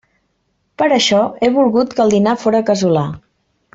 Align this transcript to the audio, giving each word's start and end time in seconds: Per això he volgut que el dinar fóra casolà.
Per 0.81 0.87
això 0.95 1.19
he 1.47 1.51
volgut 1.57 1.93
que 1.99 2.03
el 2.07 2.15
dinar 2.15 2.35
fóra 2.45 2.63
casolà. 2.71 3.09